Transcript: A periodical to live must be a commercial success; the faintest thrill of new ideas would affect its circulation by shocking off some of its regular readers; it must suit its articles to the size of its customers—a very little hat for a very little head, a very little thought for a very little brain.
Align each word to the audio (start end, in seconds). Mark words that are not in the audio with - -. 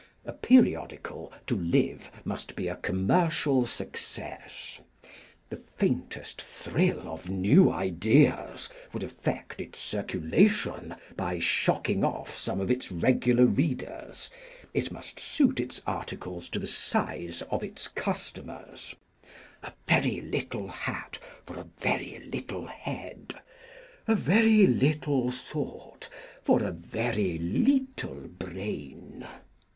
A 0.25 0.33
periodical 0.33 1.31
to 1.45 1.55
live 1.55 2.09
must 2.25 2.55
be 2.55 2.67
a 2.67 2.75
commercial 2.75 3.67
success; 3.67 4.81
the 5.51 5.57
faintest 5.77 6.41
thrill 6.41 7.07
of 7.07 7.29
new 7.29 7.69
ideas 7.71 8.67
would 8.93 9.03
affect 9.03 9.61
its 9.61 9.77
circulation 9.77 10.95
by 11.15 11.37
shocking 11.37 12.03
off 12.03 12.35
some 12.35 12.59
of 12.59 12.71
its 12.71 12.91
regular 12.91 13.45
readers; 13.45 14.31
it 14.73 14.91
must 14.91 15.19
suit 15.19 15.59
its 15.59 15.83
articles 15.85 16.49
to 16.49 16.57
the 16.57 16.65
size 16.65 17.43
of 17.51 17.63
its 17.63 17.87
customers—a 17.87 19.73
very 19.87 20.19
little 20.19 20.67
hat 20.67 21.19
for 21.45 21.59
a 21.59 21.67
very 21.77 22.27
little 22.33 22.65
head, 22.65 23.35
a 24.07 24.15
very 24.15 24.65
little 24.65 25.29
thought 25.29 26.09
for 26.43 26.63
a 26.63 26.71
very 26.71 27.37
little 27.37 28.15
brain. 28.15 29.27